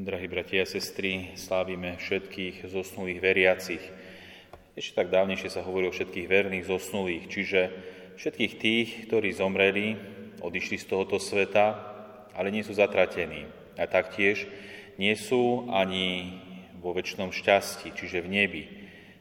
[0.00, 3.84] Drahí bratia a sestry, slávime všetkých zosnulých veriacich.
[4.72, 7.60] Ešte tak dávnejšie sa hovorí o všetkých verných zosnulých, čiže
[8.16, 10.00] všetkých tých, ktorí zomreli,
[10.40, 11.76] odišli z tohoto sveta,
[12.32, 13.44] ale nie sú zatratení.
[13.76, 14.48] A taktiež
[14.96, 16.40] nie sú ani
[16.80, 18.64] vo väčšnom šťastí, čiže v nebi.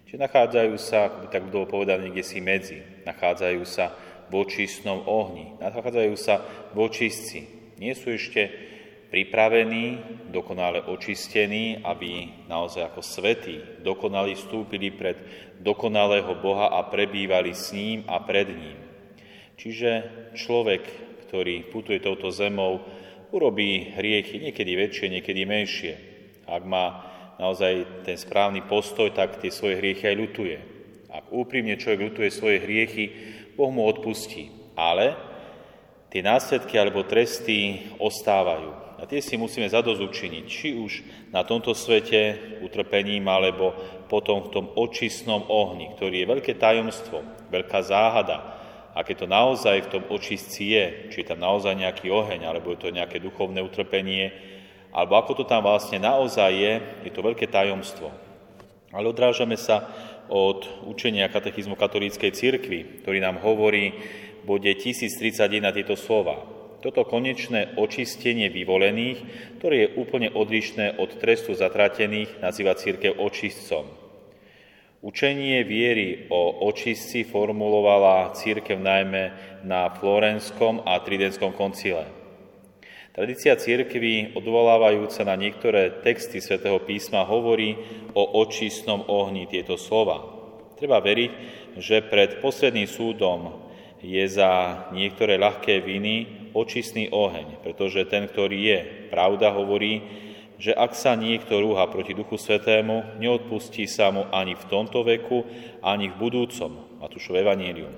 [0.07, 2.80] Čiže nachádzajú sa, ako by tak bolo povedané, niekde si medzi.
[3.04, 4.00] Nachádzajú sa
[4.32, 5.59] v očistnom ohni.
[5.59, 6.39] Nachádzajú sa
[6.71, 7.52] v očistci.
[7.84, 8.79] Nie sú ešte
[9.10, 9.98] pripravení,
[10.30, 15.18] dokonale očistení, aby naozaj ako svetí dokonali vstúpili pred
[15.57, 18.78] dokonalého Boha a prebývali s ním a pred ním.
[19.60, 19.92] Čiže
[20.37, 20.82] človek,
[21.28, 22.79] ktorý putuje touto zemou,
[23.34, 25.93] urobí hriechy, niekedy väčšie, niekedy menšie.
[26.48, 27.06] Ak má
[27.37, 30.57] naozaj ten správny postoj, tak tie svoje hriechy aj ľutuje.
[31.10, 33.06] Ak úprimne človek ľutuje svoje hriechy,
[33.58, 34.53] Boh mu odpustí.
[34.78, 35.17] Ale
[36.14, 38.89] tie následky alebo tresty ostávajú.
[39.00, 40.92] A tie si musíme zadozučiniť, či už
[41.31, 43.72] na tomto svete utrpením, alebo
[44.12, 48.60] potom v tom očistnom ohni, ktorý je veľké tajomstvo, veľká záhada,
[48.92, 52.84] aké to naozaj v tom očistci je, či je tam naozaj nejaký oheň, alebo je
[52.84, 54.36] to nejaké duchovné utrpenie,
[54.92, 56.73] alebo ako to tam vlastne naozaj je,
[57.08, 58.12] je to veľké tajomstvo.
[58.92, 59.86] Ale odrážame sa
[60.28, 63.95] od učenia katechizmu katolíckej cirkvi, ktorý nám hovorí
[64.42, 66.59] v bode 1031 tieto slova.
[66.80, 69.20] Toto konečné očistenie vyvolených,
[69.60, 73.84] ktoré je úplne odlišné od trestu zatratených, nazýva církev očistcom.
[75.04, 79.24] Učenie viery o očistci formulovala církev najmä
[79.68, 82.08] na Florenskom a Tridenskom koncile.
[83.12, 87.76] Tradícia církvy, odvolávajúca na niektoré texty svätého písma, hovorí
[88.16, 90.24] o očistnom ohni tieto slova.
[90.80, 91.32] Treba veriť,
[91.76, 93.68] že pred posledným súdom
[94.00, 100.02] je za niektoré ľahké viny očistný oheň, pretože ten, ktorý je, pravda hovorí,
[100.59, 105.47] že ak sa niekto rúha proti Duchu Svetému, neodpustí sa mu ani v tomto veku,
[105.80, 106.89] ani v budúcom.
[107.00, 107.95] Matúšov Evangelium.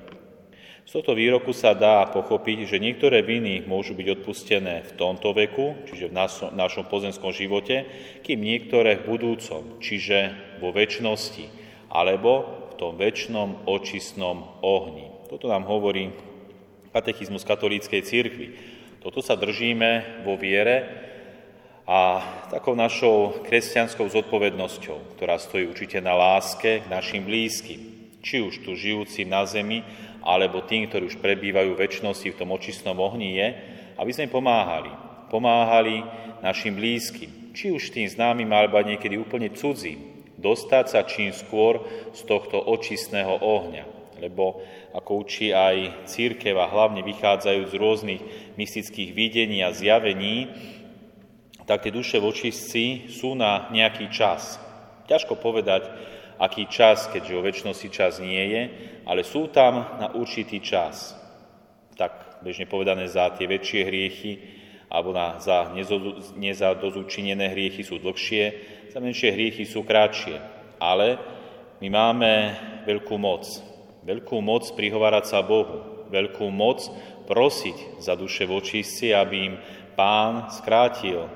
[0.85, 5.73] Z tohto výroku sa dá pochopiť, že niektoré viny môžu byť odpustené v tomto veku,
[5.89, 6.17] čiže v
[6.53, 7.85] našom, pozemskom živote,
[8.21, 11.45] kým niektoré v budúcom, čiže vo väčšnosti,
[11.89, 12.31] alebo
[12.69, 15.09] v tom väčšnom očistnom ohni.
[15.29, 16.13] Toto nám hovorí
[16.91, 18.47] katechizmus katolíckej církvy.
[19.01, 21.09] Toto sa držíme vo viere,
[21.91, 27.81] a takou našou kresťanskou zodpovednosťou, ktorá stojí určite na láske k našim blízkym,
[28.21, 29.83] či už tu žijúcim na zemi,
[30.21, 33.47] alebo tým, ktorí už prebývajú väčšnosti v tom očistnom ohni, je,
[33.97, 34.93] aby sme pomáhali.
[35.33, 36.05] Pomáhali
[36.45, 41.81] našim blízkym, či už tým známym, alebo niekedy úplne cudzím, dostať sa čím skôr
[42.13, 44.00] z tohto očistného ohňa.
[44.21, 44.61] Lebo,
[44.93, 48.21] ako učí aj církev a hlavne vychádzajú z rôznych
[48.53, 50.45] mystických videní a zjavení,
[51.65, 54.61] tak tie duše v očistci sú na nejaký čas.
[55.09, 55.89] Ťažko povedať,
[56.41, 58.61] aký čas, keďže o väčšnosti čas nie je,
[59.05, 61.17] ale sú tam na určitý čas.
[61.97, 64.33] Tak bežne povedané za tie väčšie hriechy
[64.91, 65.71] alebo na, za
[66.35, 68.43] nezadozúčinené hriechy sú dlhšie,
[68.91, 70.35] za menšie hriechy sú krátšie.
[70.83, 71.15] Ale
[71.79, 72.31] my máme
[72.83, 73.47] veľkú moc.
[74.01, 76.09] Veľkú moc prihovárať sa Bohu.
[76.09, 76.81] Veľkú moc
[77.29, 79.55] prosiť za duše v očistci, aby im
[79.93, 81.29] Pán skrátil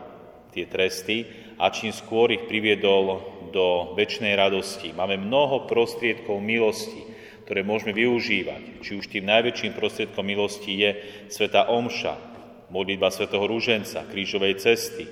[0.49, 1.29] tie tresty
[1.61, 3.21] a čím skôr ich priviedol
[3.53, 4.91] do väčšnej radosti.
[4.91, 7.05] Máme mnoho prostriedkov milosti,
[7.45, 8.81] ktoré môžeme využívať.
[8.81, 10.89] Či už tým najväčším prostriedkom milosti je
[11.29, 12.17] Sveta Omša,
[12.73, 15.05] modlitba Svetého Rúženca, krížovej cesty,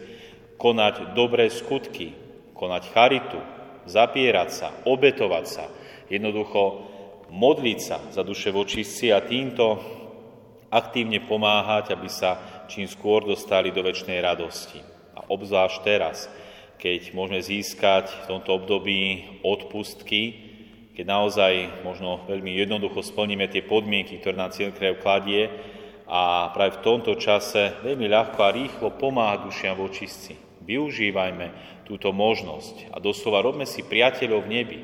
[0.57, 2.17] konať dobré skutky,
[2.57, 3.39] konať charitu,
[3.85, 5.65] zapierať sa, obetovať sa,
[6.09, 6.92] jednoducho
[7.33, 9.81] modliť sa za duše vočistci a týmto
[10.69, 12.37] aktívne pomáhať, aby sa
[12.69, 14.93] čím skôr dostali do väčšnej radosti
[15.29, 16.27] obzvlášť teraz,
[16.81, 20.51] keď môžeme získať v tomto období odpustky,
[20.93, 25.49] keď naozaj možno veľmi jednoducho splníme tie podmienky, ktoré nám církev kladie
[26.05, 30.33] a práve v tomto čase veľmi ľahko a rýchlo pomáha dušiam v očistci.
[30.63, 31.49] Využívajme
[31.87, 34.79] túto možnosť a doslova robme si priateľov v nebi.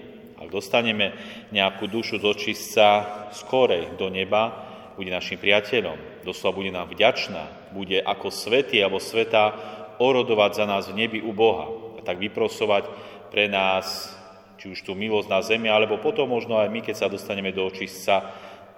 [0.49, 1.13] Dostaneme
[1.53, 2.85] nejakú dušu z očistca
[3.31, 4.67] skorej do neba,
[4.97, 9.55] bude našim priateľom, doslova bude nám vďačná, bude ako svetý alebo sveta
[9.95, 12.89] orodovať za nás v nebi u Boha a tak vyprosovať
[13.31, 14.11] pre nás
[14.59, 17.63] či už tú milosť na zemi, alebo potom možno aj my, keď sa dostaneme do
[17.63, 18.27] očistca,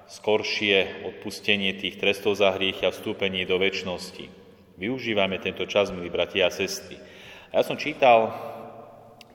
[0.05, 4.29] skoršie odpustenie tých trestov za hriechy a vstúpenie do väčšnosti.
[4.77, 7.01] Využívajme tento čas, milí bratia a sestry.
[7.49, 8.29] A ja som čítal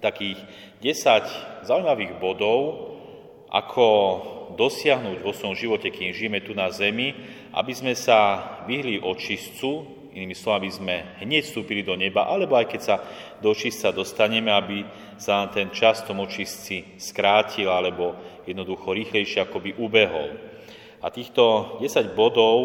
[0.07, 0.39] takých
[0.79, 2.95] 10 zaujímavých bodov,
[3.51, 3.87] ako
[4.55, 7.15] dosiahnuť vo svojom živote, kým žijeme tu na zemi,
[7.51, 8.39] aby sme sa
[8.71, 12.97] vyhli očistcu, inými slovami sme hneď vstúpili do neba, alebo aj keď sa
[13.43, 14.87] do očistca dostaneme, aby
[15.21, 18.17] sa nám ten čas tom očistci skrátil, alebo
[18.49, 20.41] jednoducho rýchlejšie akoby ubehol.
[21.05, 22.57] A týchto 10 bodov,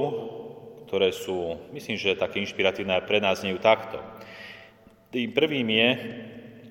[0.88, 4.00] ktoré sú, myslím, že také inšpiratívne aj pre nás, nejú takto.
[5.12, 5.90] Tým prvým je,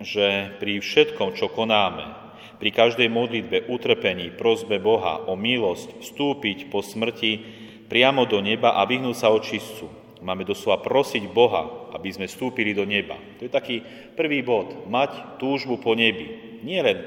[0.00, 2.20] že pri všetkom, čo konáme,
[2.60, 7.40] pri každej modlitbe, utrpení, prozbe Boha o milosť vstúpiť po smrti
[7.88, 9.88] priamo do neba a vyhnúť sa očistcu.
[10.20, 13.16] Máme doslova prosiť Boha, aby sme vstúpili do neba.
[13.40, 13.80] To je taký
[14.12, 14.84] prvý bod.
[14.92, 16.60] Mať túžbu po nebi.
[16.60, 16.98] Nie len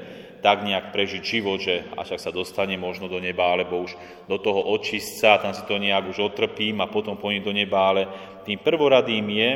[0.42, 3.96] tak nejak prežiť život, že až ak sa dostane možno do neba, alebo už
[4.28, 8.02] do toho očistca, tam si to nejak už otrpím a potom pôjdem do neba, ale
[8.44, 9.50] tým prvoradým je,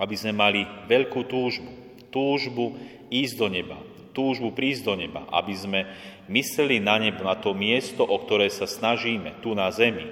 [0.00, 1.87] aby sme mali veľkú túžbu.
[2.08, 2.76] Túžbu
[3.12, 3.78] ísť do neba.
[4.16, 5.24] Túžbu prísť do neba.
[5.30, 5.80] Aby sme
[6.28, 10.08] mysleli na nebo, na to miesto, o ktoré sa snažíme, tu na zemi.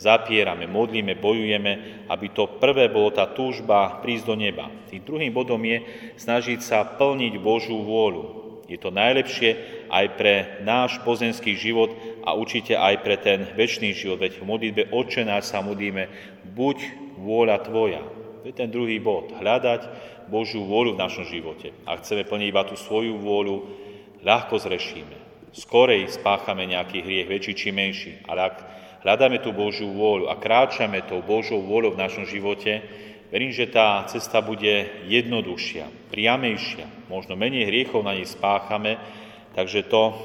[0.00, 4.72] Zapierame, modlíme, bojujeme, aby to prvé bolo tá túžba prísť do neba.
[4.88, 5.84] Tým druhým bodom je
[6.16, 8.40] snažiť sa plniť Božú vôľu.
[8.70, 9.58] Je to najlepšie
[9.90, 11.90] aj pre náš pozemský život
[12.22, 14.22] a určite aj pre ten väčší život.
[14.22, 14.82] Veď v modlitbe
[15.26, 16.06] náš sa modlíme,
[16.54, 16.78] buď
[17.18, 18.19] vôľa Tvoja.
[18.40, 19.36] To je ten druhý bod.
[19.36, 19.84] Hľadať
[20.32, 21.76] Božiu vôľu v našom živote.
[21.84, 23.56] Ak chceme plniť iba tú svoju vôľu,
[24.24, 25.52] ľahko zrešíme.
[25.52, 28.12] Skorej spáchame nejaký hriech, väčší či menší.
[28.24, 28.56] Ale ak
[29.04, 32.80] hľadáme tú Božiu vôľu a kráčame tou Božou vôľou v našom živote,
[33.28, 37.12] verím, že tá cesta bude jednoduchšia, priamejšia.
[37.12, 38.96] Možno menej hriechov na nej spáchame,
[39.52, 40.16] takže to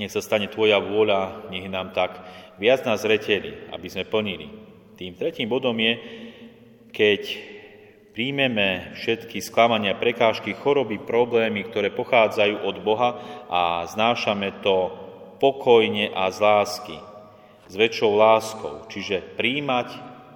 [0.00, 2.24] nech sa stane Tvoja vôľa, nech nám tak
[2.56, 4.48] viac nás zreteli, aby sme plnili.
[4.94, 6.23] Tým tretím bodom je,
[6.94, 7.22] keď
[8.14, 13.10] príjmeme všetky sklamania, prekážky, choroby, problémy, ktoré pochádzajú od Boha
[13.50, 14.94] a znášame to
[15.42, 16.96] pokojne a z lásky,
[17.66, 18.86] s väčšou láskou.
[18.86, 19.88] Čiže príjmať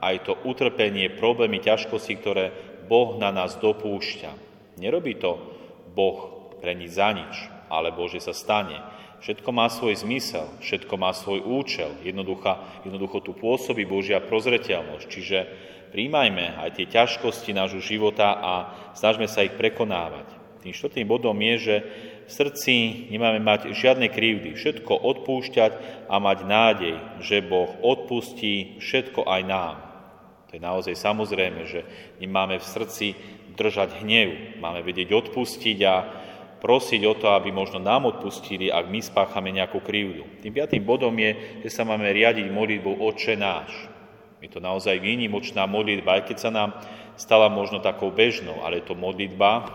[0.03, 2.45] aj to utrpenie, problémy, ťažkosti, ktoré
[2.91, 4.31] Boh na nás dopúšťa.
[4.83, 5.39] Nerobí to
[5.95, 7.35] Boh pre nič za nič,
[7.71, 8.98] ale Bože sa stane.
[9.19, 12.55] Všetko má svoj zmysel, všetko má svoj účel, jednoducho,
[12.87, 15.07] jednoducho tu pôsobí Božia prozreteľnosť.
[15.11, 15.39] Čiže
[15.91, 18.53] príjmajme aj tie ťažkosti nášho života a
[18.95, 20.39] snažme sa ich prekonávať.
[20.63, 21.77] Tým štvrtým bodom je, že
[22.29, 22.75] v srdci
[23.09, 25.73] nemáme mať žiadne krivdy, všetko odpúšťať
[26.13, 29.77] a mať nádej, že Boh odpustí všetko aj nám.
[30.49, 31.85] To je naozaj samozrejme, že
[32.21, 33.07] nemáme v srdci
[33.57, 35.95] držať hnev, máme vedieť odpustiť a
[36.59, 40.27] prosiť o to, aby možno nám odpustili, ak my spáchame nejakú krivdu.
[40.43, 43.71] Tým piatým bodom je, že sa máme riadiť modlitbou Oče náš.
[44.39, 46.71] Je to naozaj výnimočná modlitba, aj keď sa nám
[47.19, 49.67] stala možno takou bežnou, ale je to modlitba,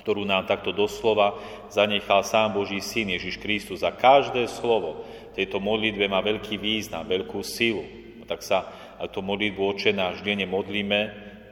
[0.00, 1.36] ktorú nám takto doslova
[1.68, 3.84] zanechal sám Boží Syn Ježiš Kristus.
[3.84, 7.84] Za každé slovo v tejto modlitbe má veľký význam, veľkú silu.
[8.18, 8.66] No tak sa
[9.12, 11.00] to modlitbu Oče náš denne modlíme,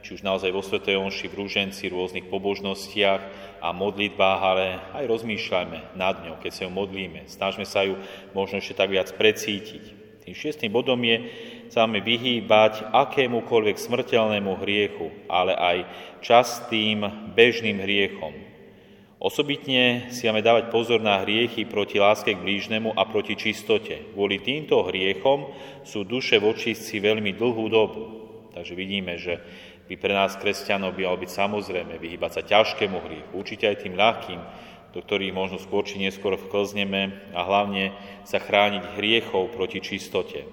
[0.01, 3.21] či už naozaj vo Svetej Onši, v rúženci, rôznych pobožnostiach
[3.61, 4.65] a modlitbách, ale
[4.97, 7.29] aj rozmýšľajme nad ňou, keď sa ju modlíme.
[7.29, 7.95] Snažme sa ju
[8.33, 10.01] možno ešte tak viac precítiť.
[10.21, 11.17] Tým šiestým bodom je
[11.73, 15.77] sa máme vyhýbať akémukoľvek smrteľnému hriechu, ale aj
[16.21, 18.33] častým bežným hriechom.
[19.21, 24.13] Osobitne si máme dávať pozor na hriechy proti láske k blížnemu a proti čistote.
[24.17, 25.53] Kvôli týmto hriechom
[25.85, 26.57] sú duše v
[26.97, 28.20] veľmi dlhú dobu.
[28.51, 29.39] Takže vidíme, že
[29.87, 33.95] by pre nás kresťanov by malo byť samozrejme vyhýbať sa ťažkému hriechu, určite aj tým
[33.95, 34.39] ľahkým,
[34.91, 37.95] do ktorých možno skôr či neskôr vklzneme a hlavne
[38.27, 40.43] sa chrániť hriechov proti čistote.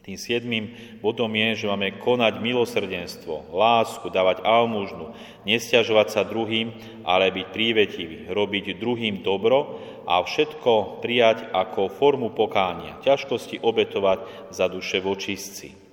[0.00, 0.64] Tým siedmým
[1.04, 5.12] bodom je, že máme konať milosrdenstvo, lásku, dávať almužnu,
[5.44, 6.72] nestiažovať sa druhým,
[7.04, 9.76] ale byť prívetivý, robiť druhým dobro
[10.08, 15.89] a všetko prijať ako formu pokánia, ťažkosti obetovať za duše vočistci.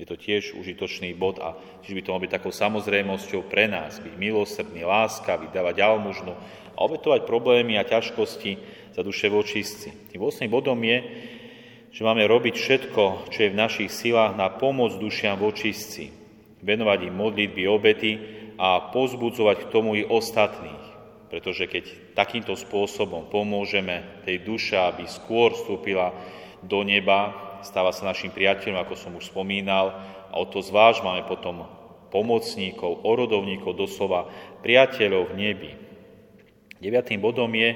[0.00, 1.52] Je to tiež užitočný bod a
[1.84, 6.32] tiež by to malo byť takou samozrejmosťou pre nás, byť milosrdný, láskavý, dávať almužnu,
[6.72, 8.56] a obetovať problémy a ťažkosti
[8.96, 9.92] za duše vočistci.
[10.08, 10.48] Tým 8.
[10.48, 11.04] bodom je,
[11.92, 16.08] že máme robiť všetko, čo je v našich silách na pomoc dušiam vočistci,
[16.64, 18.12] venovať im modlitby, obety
[18.56, 20.80] a pozbudzovať k tomu i ostatných.
[21.28, 26.16] Pretože keď takýmto spôsobom pomôžeme tej duše, aby skôr vstúpila
[26.64, 29.92] do neba, stáva sa našim priateľom, ako som už spomínal,
[30.30, 31.66] a o to zvlášť máme potom
[32.10, 34.30] pomocníkov, orodovníkov, doslova
[34.62, 35.72] priateľov v nebi.
[36.80, 37.70] Deviatým bodom je,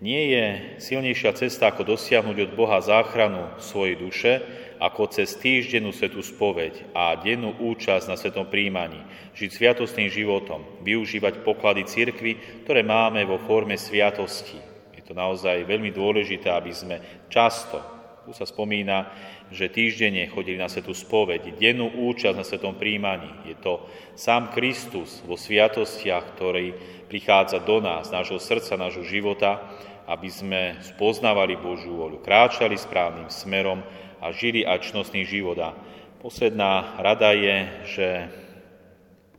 [0.00, 0.44] nie je
[0.80, 4.32] silnejšia cesta, ako dosiahnuť od Boha záchranu svojej duše,
[4.80, 8.96] ako cez týždennú svetú spoveď a dennú účasť na svetom príjmaní,
[9.36, 14.56] žiť sviatostným životom, využívať poklady cirkvy, ktoré máme vo forme sviatosti.
[14.96, 16.96] Je to naozaj veľmi dôležité, aby sme
[17.28, 19.08] často, Tu sa spomína,
[19.48, 23.32] že týždenne chodili na svetú spoveď, dennú účasť na svetom príjmaní.
[23.48, 23.80] Je to
[24.12, 26.76] sám Kristus vo sviatostiach, ktorý
[27.08, 29.64] prichádza do nás, nášho srdca, nášho života,
[30.04, 33.80] aby sme spoznávali Božiu voľu, kráčali správnym smerom
[34.20, 35.56] a žili aj čnostný život.
[35.56, 35.72] A
[36.20, 37.56] posledná rada je,
[37.88, 38.08] že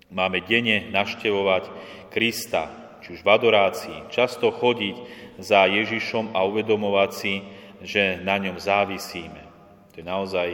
[0.09, 1.69] máme denne naštevovať
[2.09, 4.95] Krista, či už v adorácii, často chodiť
[5.37, 9.41] za Ježišom a uvedomovať si, že na ňom závisíme.
[9.93, 10.49] To je naozaj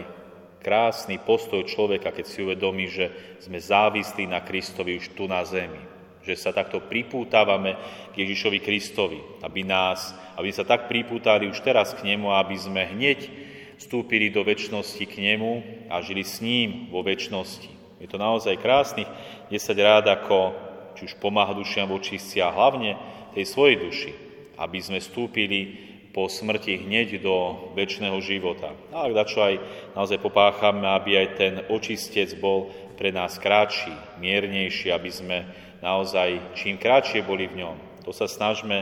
[0.63, 5.79] krásny postoj človeka, keď si uvedomí, že sme závislí na Kristovi už tu na zemi.
[6.27, 7.79] Že sa takto pripútávame
[8.11, 12.83] k Ježišovi Kristovi, aby nás, aby sa tak pripútali už teraz k nemu, aby sme
[12.83, 13.31] hneď
[13.77, 17.69] vstúpili do väčšnosti k nemu a žili s ním vo väčšnosti.
[18.01, 19.07] Je to naozaj krásnych
[19.49, 20.53] 10 rád, ako
[20.97, 22.97] či už pomáha dušiam vočistci a hlavne
[23.37, 24.11] tej svojej duši,
[24.57, 28.73] aby sme vstúpili po smrti hneď do väčšného života.
[28.89, 29.61] A ak dačo aj
[29.93, 35.45] naozaj popáchame, aby aj ten očistec bol pre nás kratší, miernejší, aby sme
[35.85, 38.01] naozaj čím kratšie boli v ňom.
[38.01, 38.81] To sa snažme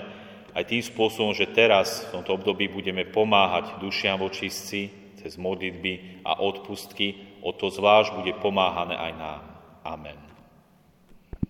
[0.56, 4.88] aj tým spôsobom, že teraz v tomto období budeme pomáhať dušiam vočistci
[5.20, 9.42] cez modlitby a odpustky, o to zvlášť bude pomáhané aj nám.
[9.84, 10.25] Amen.